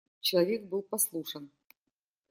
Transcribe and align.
Человек 0.19 0.63
был 0.63 0.81
послушен. 0.81 1.51